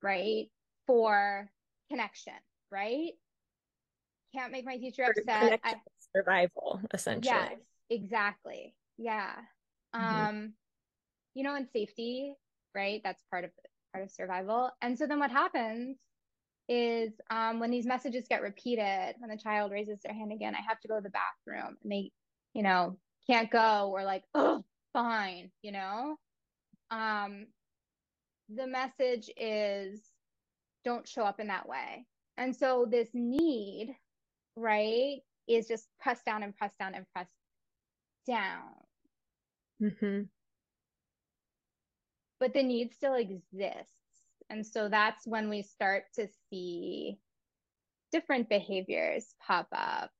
right? 0.01 0.47
For 0.87 1.49
connection, 1.89 2.33
right? 2.71 3.11
Can't 4.33 4.51
make 4.51 4.65
my 4.65 4.77
teacher 4.77 5.03
upset. 5.03 5.59
I, 5.63 5.75
survival, 6.15 6.81
essentially. 6.93 7.35
Yes, 7.35 7.53
exactly. 7.89 8.75
Yeah. 8.97 9.33
Mm-hmm. 9.95 10.25
Um, 10.25 10.53
you 11.33 11.43
know, 11.43 11.55
and 11.55 11.67
safety, 11.73 12.33
right? 12.73 13.01
That's 13.03 13.23
part 13.29 13.43
of 13.43 13.51
part 13.93 14.05
of 14.05 14.11
survival. 14.11 14.71
And 14.81 14.97
so 14.97 15.05
then 15.05 15.19
what 15.19 15.31
happens 15.31 15.97
is 16.69 17.11
um, 17.29 17.59
when 17.59 17.71
these 17.71 17.85
messages 17.85 18.25
get 18.29 18.41
repeated, 18.41 19.15
when 19.19 19.29
the 19.29 19.37
child 19.37 19.71
raises 19.71 19.99
their 20.03 20.13
hand 20.13 20.31
again, 20.31 20.55
I 20.55 20.61
have 20.67 20.79
to 20.81 20.87
go 20.87 20.95
to 20.95 21.01
the 21.01 21.09
bathroom, 21.09 21.77
and 21.83 21.91
they, 21.91 22.11
you 22.53 22.63
know, 22.63 22.97
can't 23.27 23.51
go, 23.51 23.91
or 23.93 24.03
like, 24.05 24.23
oh, 24.33 24.63
fine, 24.93 25.51
you 25.61 25.73
know. 25.73 26.15
Um, 26.89 27.47
the 28.55 28.67
message 28.67 29.29
is 29.37 30.01
don't 30.83 31.07
show 31.07 31.23
up 31.23 31.39
in 31.39 31.47
that 31.47 31.67
way. 31.67 32.05
And 32.37 32.55
so 32.55 32.87
this 32.89 33.09
need, 33.13 33.95
right, 34.55 35.17
is 35.47 35.67
just 35.67 35.87
press 35.99 36.21
down 36.25 36.43
and 36.43 36.55
press 36.55 36.73
down 36.79 36.95
and 36.95 37.05
press 37.13 37.29
down. 38.27 38.73
Mm-hmm. 39.81 40.23
But 42.39 42.53
the 42.53 42.63
need 42.63 42.93
still 42.93 43.15
exists. 43.15 43.93
And 44.49 44.65
so 44.65 44.89
that's 44.89 45.25
when 45.27 45.49
we 45.49 45.61
start 45.61 46.03
to 46.15 46.27
see 46.49 47.19
different 48.11 48.49
behaviors 48.49 49.35
pop 49.45 49.67
up, 49.71 50.11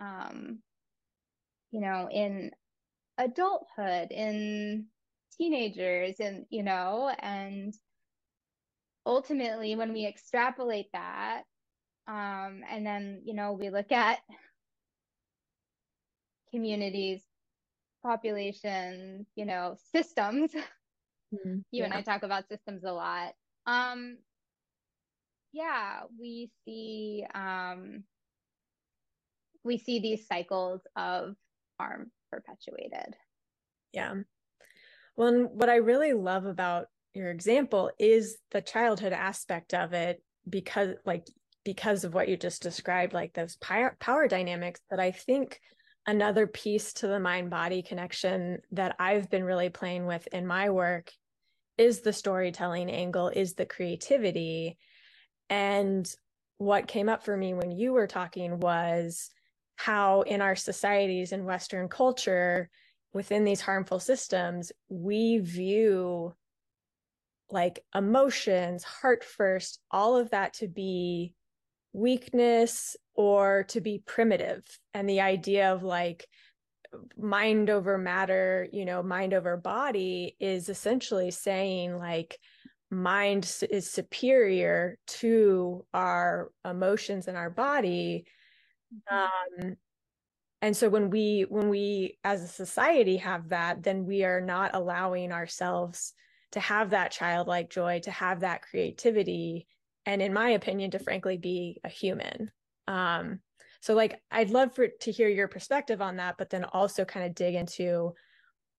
um, 0.00 0.58
you 1.72 1.80
know, 1.80 2.08
in 2.12 2.50
adulthood, 3.18 4.10
in 4.10 4.86
teenagers 5.36 6.16
and 6.20 6.46
you 6.50 6.62
know 6.62 7.12
and 7.20 7.74
ultimately 9.06 9.76
when 9.76 9.92
we 9.92 10.06
extrapolate 10.06 10.86
that 10.92 11.42
um 12.08 12.62
and 12.70 12.86
then 12.86 13.22
you 13.24 13.34
know 13.34 13.52
we 13.52 13.70
look 13.70 13.92
at 13.92 14.18
communities 16.50 17.22
populations 18.02 19.26
you 19.34 19.44
know 19.44 19.76
systems 19.94 20.52
mm-hmm. 21.34 21.56
you 21.56 21.64
yeah. 21.70 21.84
and 21.84 21.94
i 21.94 22.02
talk 22.02 22.22
about 22.22 22.48
systems 22.48 22.84
a 22.84 22.92
lot 22.92 23.32
um 23.66 24.16
yeah 25.52 26.00
we 26.20 26.50
see 26.64 27.24
um 27.34 28.04
we 29.64 29.78
see 29.78 30.00
these 30.00 30.26
cycles 30.26 30.82
of 30.96 31.34
harm 31.78 32.10
perpetuated 32.30 33.16
yeah 33.92 34.14
well, 35.16 35.48
what 35.52 35.68
I 35.68 35.76
really 35.76 36.12
love 36.12 36.46
about 36.46 36.86
your 37.14 37.30
example 37.30 37.90
is 37.98 38.36
the 38.50 38.60
childhood 38.60 39.12
aspect 39.12 39.72
of 39.72 39.92
it 39.92 40.22
because 40.48 40.94
like 41.06 41.26
because 41.64 42.04
of 42.04 42.12
what 42.12 42.28
you 42.28 42.36
just 42.36 42.62
described 42.62 43.14
like 43.14 43.32
those 43.32 43.56
power, 43.56 44.28
dynamics 44.28 44.80
that 44.90 45.00
I 45.00 45.12
think 45.12 45.60
another 46.06 46.46
piece 46.46 46.92
to 46.94 47.06
the 47.06 47.18
mind 47.18 47.48
body 47.48 47.82
connection 47.82 48.58
that 48.72 48.96
I've 48.98 49.30
been 49.30 49.44
really 49.44 49.70
playing 49.70 50.04
with 50.04 50.26
in 50.32 50.46
my 50.46 50.68
work 50.68 51.10
is 51.78 52.00
the 52.00 52.12
storytelling 52.12 52.90
angle 52.90 53.28
is 53.28 53.54
the 53.54 53.64
creativity. 53.64 54.76
And 55.48 56.12
what 56.58 56.86
came 56.86 57.08
up 57.08 57.24
for 57.24 57.36
me 57.36 57.54
when 57.54 57.70
you 57.70 57.94
were 57.94 58.06
talking 58.06 58.60
was 58.60 59.30
how 59.76 60.20
in 60.22 60.42
our 60.42 60.54
societies 60.54 61.32
in 61.32 61.44
western 61.44 61.88
culture 61.88 62.68
within 63.14 63.44
these 63.44 63.60
harmful 63.60 64.00
systems, 64.00 64.72
we 64.88 65.38
view 65.38 66.34
like 67.50 67.84
emotions, 67.94 68.82
heart 68.82 69.24
first, 69.24 69.80
all 69.90 70.16
of 70.16 70.30
that 70.30 70.54
to 70.54 70.68
be 70.68 71.32
weakness 71.92 72.96
or 73.14 73.64
to 73.68 73.80
be 73.80 74.02
primitive. 74.04 74.62
And 74.92 75.08
the 75.08 75.20
idea 75.20 75.72
of 75.72 75.82
like 75.82 76.26
mind 77.16 77.70
over 77.70 77.96
matter, 77.96 78.68
you 78.72 78.84
know, 78.84 79.02
mind 79.02 79.32
over 79.32 79.56
body 79.56 80.36
is 80.40 80.68
essentially 80.68 81.30
saying 81.30 81.96
like, 81.96 82.38
mind 82.90 83.50
is 83.70 83.90
superior 83.90 84.98
to 85.06 85.84
our 85.92 86.50
emotions 86.64 87.28
and 87.28 87.36
our 87.36 87.50
body 87.50 88.24
mm-hmm. 89.10 89.64
um 89.66 89.76
and 90.64 90.76
so 90.76 90.88
when 90.88 91.10
we 91.10 91.44
when 91.48 91.68
we 91.68 92.18
as 92.24 92.42
a 92.42 92.48
society 92.48 93.18
have 93.18 93.50
that 93.50 93.82
then 93.82 94.06
we 94.06 94.24
are 94.24 94.40
not 94.40 94.74
allowing 94.74 95.30
ourselves 95.30 96.14
to 96.52 96.60
have 96.60 96.90
that 96.90 97.10
childlike 97.10 97.68
joy 97.68 98.00
to 98.00 98.10
have 98.10 98.40
that 98.40 98.62
creativity 98.62 99.66
and 100.06 100.22
in 100.22 100.32
my 100.32 100.50
opinion 100.50 100.90
to 100.90 100.98
frankly 100.98 101.36
be 101.36 101.80
a 101.84 101.88
human 101.88 102.50
um 102.88 103.40
so 103.80 103.94
like 103.94 104.20
i'd 104.30 104.50
love 104.50 104.74
for 104.74 104.88
to 105.00 105.12
hear 105.12 105.28
your 105.28 105.48
perspective 105.48 106.00
on 106.00 106.16
that 106.16 106.36
but 106.38 106.48
then 106.48 106.64
also 106.64 107.04
kind 107.04 107.26
of 107.26 107.34
dig 107.34 107.54
into 107.54 108.14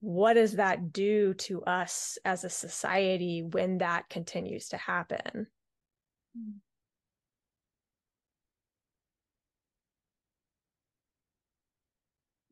what 0.05 0.33
does 0.33 0.53
that 0.53 0.91
do 0.91 1.33
to 1.33 1.63
us 1.63 2.17
as 2.25 2.43
a 2.43 2.49
society 2.49 3.41
when 3.41 3.79
that 3.79 4.07
continues 4.07 4.69
to 4.69 4.77
happen? 4.77 5.47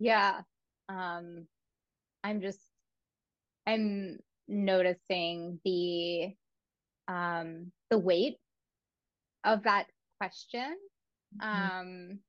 Yeah. 0.04 0.42
Um 0.90 1.48
I'm 2.26 2.42
just 2.42 2.60
I'm 3.66 4.20
noticing 4.50 5.62
the 5.64 6.34
um 7.08 7.72
the 7.90 7.98
weight 7.98 8.38
of 9.46 9.64
that 9.64 9.88
question. 10.20 10.76
Mm-hmm. 11.42 11.78
Um 11.78 12.20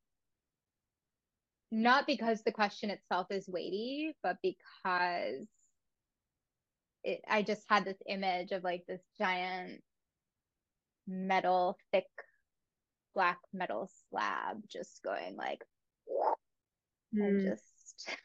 not 1.72 2.06
because 2.06 2.42
the 2.44 2.52
question 2.52 2.90
itself 2.90 3.26
is 3.30 3.48
weighty, 3.48 4.14
but 4.22 4.36
because 4.40 5.48
it, 7.02 7.20
I 7.28 7.42
just 7.42 7.64
had 7.68 7.84
this 7.84 7.98
image 8.08 8.52
of 8.52 8.62
like 8.62 8.84
this 8.86 9.02
giant 9.18 9.82
metal, 11.08 11.76
thick 11.92 12.06
black 13.16 13.38
metal 13.52 13.90
slab 14.08 14.62
just 14.68 15.02
going 15.02 15.34
like, 15.36 15.64
mm. 17.14 17.24
and 17.24 17.46
just 17.46 18.08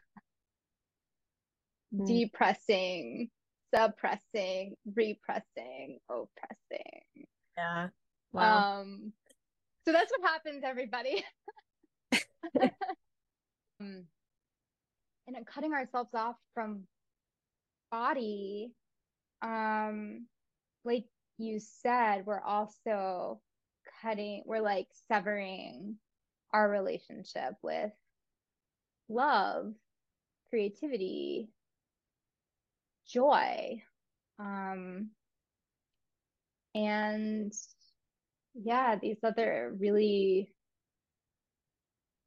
mm. 1.93 2.07
depressing, 2.07 3.29
suppressing, 3.73 4.75
repressing, 4.95 5.99
oppressing. 6.09 7.01
Yeah. 7.57 7.89
Wow. 8.31 8.81
Um, 8.81 9.13
so 9.85 9.91
that's 9.91 10.11
what 10.11 10.29
happens, 10.29 10.63
everybody. 10.63 11.23
um, 13.81 14.05
and 15.35 15.45
cutting 15.45 15.73
ourselves 15.73 16.13
off 16.13 16.35
from 16.53 16.83
body 17.91 18.71
um 19.41 20.25
like 20.83 21.05
you 21.37 21.59
said 21.59 22.25
we're 22.25 22.41
also 22.41 23.39
cutting 24.01 24.43
we're 24.45 24.61
like 24.61 24.87
severing 25.07 25.95
our 26.53 26.69
relationship 26.69 27.53
with 27.61 27.91
love 29.09 29.73
creativity 30.49 31.49
joy 33.07 33.81
um 34.39 35.09
and 36.75 37.51
yeah 38.53 38.95
these 39.01 39.17
other 39.23 39.75
really 39.79 40.53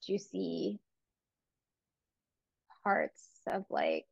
juicy 0.05 0.81
parts 2.83 3.41
of 3.47 3.65
like 3.71 4.07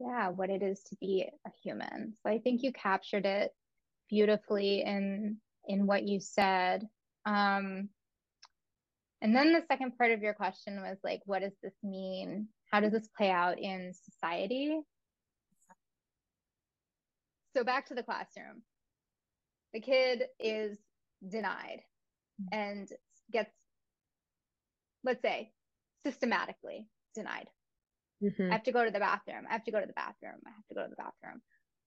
yeah 0.00 0.28
what 0.28 0.50
it 0.50 0.62
is 0.62 0.82
to 0.84 0.96
be 1.00 1.28
a 1.46 1.50
human. 1.62 2.14
So 2.22 2.30
i 2.32 2.38
think 2.38 2.62
you 2.62 2.72
captured 2.72 3.26
it 3.26 3.52
beautifully 4.08 4.82
in 4.82 5.38
in 5.66 5.86
what 5.86 6.06
you 6.06 6.20
said. 6.20 6.88
Um 7.26 7.88
and 9.24 9.34
then 9.34 9.52
the 9.52 9.62
second 9.68 9.98
part 9.98 10.12
of 10.12 10.22
your 10.22 10.34
question 10.34 10.80
was 10.80 10.98
like 11.02 11.20
what 11.24 11.42
does 11.42 11.56
this 11.62 11.74
mean 11.82 12.46
how 12.70 12.78
does 12.78 12.92
this 12.92 13.08
play 13.16 13.30
out 13.30 13.58
in 13.58 13.92
society 13.92 14.78
so 17.56 17.64
back 17.64 17.86
to 17.86 17.94
the 17.94 18.02
classroom 18.02 18.62
the 19.72 19.80
kid 19.80 20.24
is 20.38 20.78
denied 21.28 21.80
and 22.52 22.88
gets 23.32 23.50
let's 25.02 25.22
say 25.22 25.50
systematically 26.04 26.86
denied 27.16 27.48
Mm-hmm. 28.24 28.50
I 28.50 28.54
have 28.54 28.62
to 28.64 28.72
go 28.72 28.84
to 28.84 28.90
the 28.90 28.98
bathroom. 28.98 29.44
I 29.48 29.52
have 29.52 29.64
to 29.64 29.70
go 29.70 29.80
to 29.80 29.86
the 29.86 29.92
bathroom. 29.92 30.40
I 30.46 30.50
have 30.50 30.66
to 30.68 30.74
go 30.74 30.82
to 30.82 30.88
the 30.88 30.96
bathroom. 30.96 31.42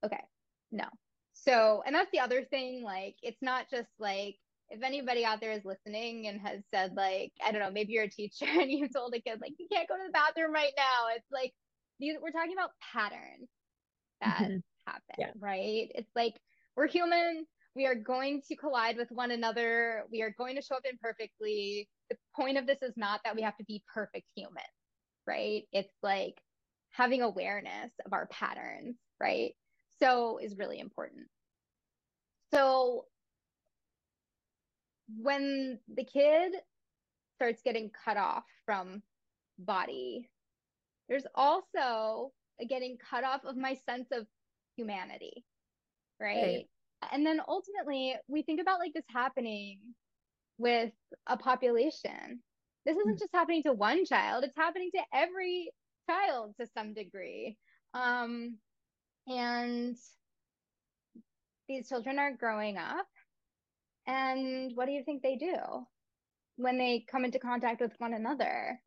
Okay. 0.05 0.23
No. 0.71 0.85
So, 1.33 1.83
and 1.85 1.95
that's 1.95 2.11
the 2.11 2.19
other 2.19 2.43
thing. 2.43 2.83
Like, 2.83 3.15
it's 3.21 3.41
not 3.41 3.69
just 3.69 3.89
like, 3.99 4.35
if 4.69 4.83
anybody 4.83 5.23
out 5.23 5.39
there 5.39 5.53
is 5.53 5.65
listening 5.65 6.27
and 6.27 6.41
has 6.41 6.61
said, 6.73 6.93
like, 6.95 7.31
I 7.45 7.51
don't 7.51 7.61
know, 7.61 7.71
maybe 7.71 7.93
you're 7.93 8.03
a 8.03 8.09
teacher 8.09 8.45
and 8.47 8.71
you've 8.71 8.93
told 8.93 9.13
a 9.13 9.21
kid, 9.21 9.39
like, 9.41 9.53
you 9.57 9.67
can't 9.71 9.87
go 9.87 9.95
to 9.95 10.03
the 10.05 10.11
bathroom 10.11 10.53
right 10.53 10.73
now. 10.77 11.15
It's 11.15 11.31
like, 11.31 11.53
these, 11.99 12.15
we're 12.21 12.31
talking 12.31 12.53
about 12.53 12.71
patterns 12.93 13.49
that 14.21 14.37
mm-hmm. 14.37 14.57
happen, 14.85 15.15
yeah. 15.17 15.31
right? 15.39 15.89
It's 15.95 16.11
like, 16.15 16.35
we're 16.75 16.87
human. 16.87 17.45
We 17.75 17.85
are 17.85 17.95
going 17.95 18.41
to 18.47 18.55
collide 18.55 18.97
with 18.97 19.09
one 19.11 19.31
another. 19.31 20.03
We 20.11 20.21
are 20.21 20.33
going 20.37 20.55
to 20.55 20.61
show 20.61 20.75
up 20.75 20.83
imperfectly. 20.89 21.87
The 22.09 22.17
point 22.35 22.57
of 22.57 22.67
this 22.67 22.79
is 22.81 22.93
not 22.97 23.21
that 23.23 23.35
we 23.35 23.41
have 23.43 23.57
to 23.57 23.63
be 23.65 23.83
perfect 23.93 24.27
humans 24.35 24.65
right? 25.27 25.63
It's 25.71 25.93
like 26.01 26.41
having 26.89 27.21
awareness 27.21 27.91
of 28.05 28.13
our 28.13 28.25
patterns, 28.27 28.95
right? 29.19 29.51
So 29.99 30.39
is 30.41 30.57
really 30.57 30.79
important. 30.79 31.27
So 32.53 33.05
when 35.15 35.79
the 35.93 36.03
kid 36.03 36.53
starts 37.35 37.61
getting 37.63 37.91
cut 38.05 38.17
off 38.17 38.43
from 38.65 39.01
body, 39.59 40.29
there's 41.07 41.27
also 41.35 42.31
a 42.59 42.65
getting 42.65 42.97
cut 43.09 43.23
off 43.23 43.45
of 43.45 43.55
my 43.55 43.75
sense 43.87 44.07
of 44.11 44.25
humanity, 44.75 45.43
right? 46.19 46.35
right? 46.35 46.65
And 47.11 47.25
then 47.25 47.39
ultimately, 47.47 48.15
we 48.27 48.41
think 48.41 48.59
about 48.59 48.79
like 48.79 48.93
this 48.93 49.05
happening 49.09 49.79
with 50.57 50.91
a 51.27 51.37
population 51.37 52.41
this 52.85 52.97
isn't 52.97 53.13
hmm. 53.13 53.19
just 53.19 53.33
happening 53.33 53.63
to 53.63 53.73
one 53.73 54.05
child 54.05 54.43
it's 54.43 54.57
happening 54.57 54.89
to 54.95 55.01
every 55.13 55.71
child 56.09 56.55
to 56.59 56.65
some 56.75 56.93
degree 56.93 57.57
um, 57.93 58.57
and 59.27 59.95
these 61.67 61.87
children 61.89 62.17
are 62.17 62.31
growing 62.31 62.77
up 62.77 63.07
and 64.07 64.71
what 64.75 64.85
do 64.85 64.91
you 64.91 65.03
think 65.03 65.21
they 65.21 65.35
do 65.35 65.55
when 66.55 66.77
they 66.77 67.05
come 67.09 67.25
into 67.25 67.39
contact 67.39 67.81
with 67.81 67.91
one 67.99 68.13
another 68.13 68.79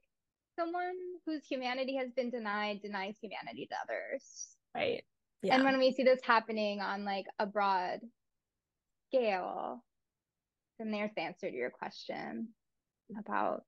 someone 0.59 0.94
whose 1.24 1.44
humanity 1.46 1.96
has 1.96 2.11
been 2.16 2.30
denied 2.30 2.80
denies 2.83 3.14
humanity 3.20 3.66
to 3.66 3.76
others 3.85 4.56
right 4.74 5.04
yeah. 5.42 5.54
and 5.54 5.64
when 5.64 5.78
we 5.78 5.92
see 5.92 6.02
this 6.02 6.20
happening 6.24 6.80
on 6.80 7.04
like 7.04 7.26
a 7.38 7.46
broad 7.46 8.00
scale 9.09 9.83
then 10.78 10.90
there's 10.90 11.11
the 11.14 11.22
answer 11.22 11.50
to 11.50 11.56
your 11.56 11.70
question 11.70 12.48
about 13.18 13.62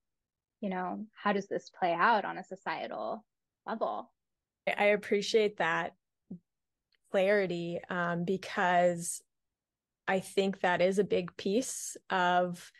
you 0.62 0.70
know, 0.70 1.04
how 1.12 1.32
does 1.32 1.48
this 1.48 1.70
play 1.78 1.92
out 1.92 2.24
on 2.24 2.38
a 2.38 2.44
societal 2.44 3.24
level? 3.66 4.10
I 4.78 4.86
appreciate 4.86 5.58
that 5.58 5.94
clarity 7.10 7.80
um, 7.90 8.24
because 8.24 9.20
I 10.08 10.20
think 10.20 10.60
that 10.60 10.80
is 10.80 10.98
a 10.98 11.04
big 11.04 11.36
piece 11.36 11.96
of 12.10 12.70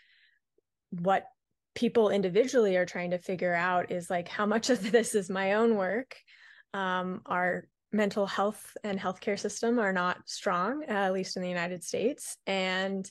what 0.91 1.27
people 1.75 2.11
individually 2.11 2.77
are 2.77 2.87
trying 2.87 3.13
to 3.13 3.19
figure 3.19 3.55
out 3.55 3.91
is 3.91 4.11
like 4.11 4.29
how 4.29 4.47
much 4.47 4.71
of 4.71 4.91
this 4.93 5.15
is 5.15 5.31
my 5.31 5.55
own 5.55 5.77
work. 5.77 6.17
Um, 6.75 7.23
our 7.27 7.65
mental 7.93 8.27
health 8.27 8.77
and 8.83 8.99
healthcare 8.99 9.39
system 9.39 9.79
are 9.79 9.93
not 9.93 10.29
strong, 10.29 10.85
uh, 10.89 10.93
at 10.93 11.13
least 11.13 11.37
in 11.37 11.43
the 11.43 11.49
United 11.49 11.85
States, 11.85 12.37
and 12.47 13.11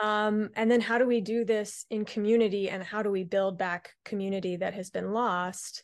um, 0.00 0.50
and 0.54 0.70
then 0.70 0.80
how 0.80 0.98
do 0.98 1.06
we 1.06 1.20
do 1.20 1.44
this 1.44 1.84
in 1.90 2.04
community 2.04 2.70
and 2.70 2.82
how 2.84 3.02
do 3.02 3.10
we 3.10 3.24
build 3.24 3.58
back 3.58 3.94
community 4.04 4.56
that 4.56 4.74
has 4.74 4.90
been 4.90 5.12
lost? 5.12 5.82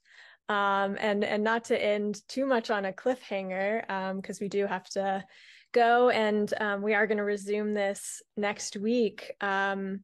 Um, 0.49 0.97
and 1.01 1.25
and 1.25 1.43
not 1.43 1.65
to 1.67 1.83
end 1.83 2.21
too 2.29 2.47
much 2.47 2.71
on 2.71 2.85
a 2.85 2.93
cliffhanger 2.93 3.81
because 4.17 4.41
um, 4.41 4.45
we 4.45 4.49
do 4.49 4.67
have 4.67 4.89
to 4.91 5.25
go 5.75 6.09
and 6.09 6.55
um, 6.61 6.81
we 6.81 6.95
are 6.95 7.07
going 7.07 7.19
to 7.19 7.25
resume 7.25 7.75
this 7.75 8.23
next 8.37 8.77
week. 8.77 9.33
Um, 9.43 10.01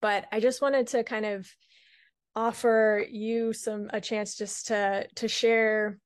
but 0.00 0.26
I 0.30 0.38
just 0.38 0.62
wanted 0.62 0.86
to 0.88 1.02
kind 1.02 1.26
of 1.26 1.48
offer 2.36 3.04
you 3.10 3.52
some 3.52 3.90
a 3.92 4.00
chance 4.00 4.36
just 4.36 4.66
to 4.66 5.08
to 5.16 5.26
share 5.26 5.98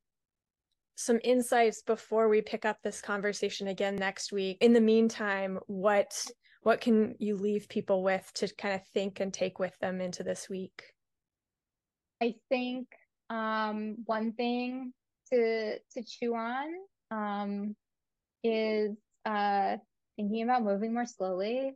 some 0.95 1.19
insights 1.25 1.83
before 1.83 2.29
we 2.29 2.41
pick 2.41 2.65
up 2.65 2.79
this 2.83 3.01
conversation 3.01 3.69
again 3.69 3.97
next 3.97 4.33
week. 4.33 4.59
In 4.61 4.73
the 4.73 4.81
meantime, 4.81 5.59
what 5.67 6.15
what 6.63 6.81
can 6.81 7.15
you 7.19 7.37
leave 7.37 7.69
people 7.69 8.03
with 8.03 8.31
to 8.35 8.55
kind 8.55 8.75
of 8.75 8.87
think 8.95 9.21
and 9.21 9.33
take 9.33 9.59
with 9.59 9.77
them 9.81 10.01
into 10.01 10.23
this 10.23 10.49
week? 10.49 10.83
I 12.23 12.35
think 12.49 12.87
um, 13.29 13.97
one 14.05 14.33
thing 14.33 14.93
to 15.33 15.79
to 15.79 16.03
chew 16.07 16.35
on 16.35 16.69
um, 17.11 17.77
is 18.43 18.97
uh, 19.25 19.77
thinking 20.17 20.43
about 20.43 20.65
moving 20.65 20.95
more 20.95 21.07
slowly 21.07 21.75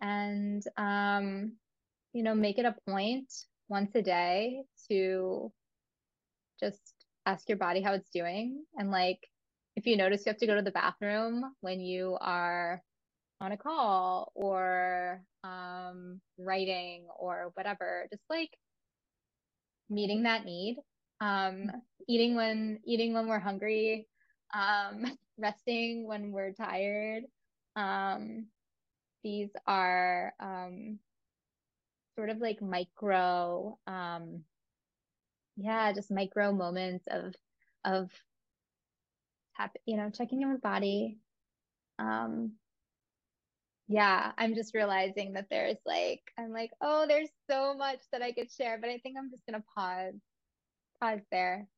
and 0.00 0.62
um 0.76 1.52
you 2.12 2.22
know 2.22 2.34
make 2.34 2.58
it 2.58 2.64
a 2.64 2.74
point 2.90 3.32
once 3.68 3.94
a 3.94 4.02
day 4.02 4.62
to 4.90 5.50
just 6.60 6.94
ask 7.26 7.48
your 7.48 7.56
body 7.58 7.80
how 7.80 7.92
it's 7.92 8.10
doing 8.10 8.64
and 8.76 8.90
like 8.90 9.20
if 9.76 9.86
you 9.86 9.96
notice 9.96 10.26
you 10.26 10.30
have 10.30 10.38
to 10.38 10.46
go 10.46 10.56
to 10.56 10.62
the 10.62 10.70
bathroom 10.70 11.44
when 11.60 11.80
you 11.80 12.16
are 12.20 12.82
on 13.40 13.52
a 13.52 13.56
call 13.56 14.32
or 14.34 15.22
um, 15.42 16.20
writing 16.38 17.06
or 17.18 17.50
whatever, 17.54 18.06
just 18.10 18.22
like 18.30 18.50
meeting 19.90 20.22
that 20.24 20.44
need. 20.44 20.78
Um, 21.20 21.70
eating 22.08 22.34
when 22.34 22.80
eating 22.84 23.12
when 23.14 23.28
we're 23.28 23.38
hungry, 23.38 24.08
um, 24.52 25.04
resting 25.38 26.06
when 26.06 26.32
we're 26.32 26.52
tired. 26.52 27.24
Um, 27.76 28.46
these 29.22 29.50
are 29.66 30.34
um, 30.40 30.98
sort 32.16 32.30
of 32.30 32.38
like 32.38 32.62
micro, 32.62 33.78
um, 33.86 34.44
yeah, 35.56 35.92
just 35.92 36.10
micro 36.10 36.52
moments 36.52 37.06
of 37.10 37.34
of 37.84 38.10
you 39.86 39.96
know, 39.96 40.10
checking 40.10 40.42
in 40.42 40.52
with 40.52 40.60
body. 40.60 41.18
Um, 41.98 42.52
yeah, 43.86 44.32
I'm 44.38 44.54
just 44.54 44.74
realizing 44.74 45.34
that 45.34 45.46
there's 45.50 45.76
like, 45.84 46.22
I'm 46.38 46.52
like, 46.52 46.70
oh, 46.80 47.06
there's 47.06 47.28
so 47.50 47.74
much 47.74 48.00
that 48.12 48.22
I 48.22 48.32
could 48.32 48.50
share, 48.50 48.78
but 48.80 48.90
I 48.90 48.98
think 48.98 49.16
I'm 49.18 49.30
just 49.30 49.46
to 49.46 49.62
pause, 49.74 50.14
pause 51.00 51.20
there. 51.30 51.68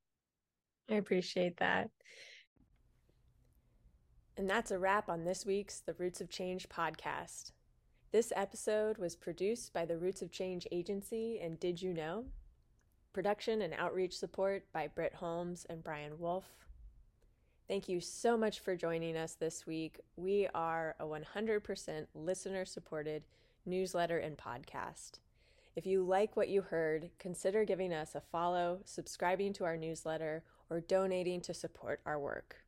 I 0.89 0.95
appreciate 0.95 1.59
that. 1.59 1.91
And 4.39 4.51
that's 4.51 4.71
a 4.71 4.79
wrap 4.79 5.09
on 5.09 5.25
this 5.25 5.47
week's 5.47 5.81
The 5.81 5.95
Roots 5.95 6.21
of 6.21 6.29
Change 6.29 6.69
podcast. 6.69 7.53
This 8.13 8.35
episode 8.37 8.99
was 8.99 9.17
produced 9.17 9.73
by 9.73 9.87
the 9.87 9.97
Roots 9.97 10.21
of 10.21 10.31
Change 10.31 10.67
Agency 10.71 11.41
and 11.41 11.59
Did 11.59 11.81
You 11.81 11.95
Know? 11.95 12.27
Production 13.15 13.63
and 13.63 13.73
outreach 13.73 14.19
support 14.19 14.71
by 14.75 14.89
Britt 14.89 15.15
Holmes 15.15 15.65
and 15.71 15.83
Brian 15.83 16.19
Wolf. 16.19 16.45
Thank 17.67 17.89
you 17.89 17.99
so 17.99 18.37
much 18.37 18.61
for 18.61 18.77
joining 18.77 19.17
us 19.17 19.37
this 19.37 19.67
week. 19.67 20.01
We 20.17 20.49
are 20.55 20.97
a 21.01 21.07
100% 21.07 22.07
listener 22.15 22.67
supported 22.67 23.23
newsletter 23.65 24.19
and 24.19 24.37
podcast. 24.37 25.13
If 25.75 25.87
you 25.87 26.03
like 26.03 26.37
what 26.37 26.51
you 26.51 26.61
heard, 26.61 27.09
consider 27.19 27.65
giving 27.65 27.95
us 27.95 28.15
a 28.15 28.21
follow, 28.21 28.81
subscribing 28.85 29.55
to 29.55 29.65
our 29.65 29.79
newsletter, 29.79 30.45
or 30.69 30.83
donating 30.83 31.41
to 31.41 31.55
support 31.55 32.01
our 32.05 32.21
work. 32.21 32.66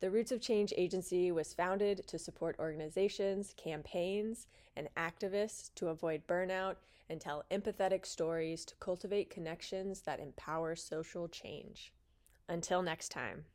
The 0.00 0.10
Roots 0.10 0.30
of 0.30 0.42
Change 0.42 0.74
Agency 0.76 1.32
was 1.32 1.54
founded 1.54 2.06
to 2.06 2.18
support 2.18 2.56
organizations, 2.58 3.54
campaigns, 3.56 4.46
and 4.76 4.88
activists 4.94 5.70
to 5.76 5.88
avoid 5.88 6.26
burnout 6.26 6.76
and 7.08 7.18
tell 7.18 7.44
empathetic 7.50 8.04
stories 8.04 8.66
to 8.66 8.74
cultivate 8.76 9.30
connections 9.30 10.02
that 10.02 10.20
empower 10.20 10.76
social 10.76 11.28
change. 11.28 11.94
Until 12.46 12.82
next 12.82 13.08
time. 13.08 13.46